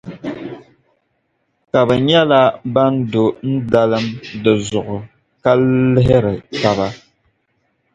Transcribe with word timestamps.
Ka 1.71 1.79
bɛ 1.87 1.95
nyɛla 2.07 2.41
ban 2.73 2.93
do 3.11 3.23
n-dalim 3.51 4.05
di 4.43 4.51
zuɣu 4.67 4.97
ka 5.43 5.51
lihiri 5.93 6.35
taba. 6.61 6.87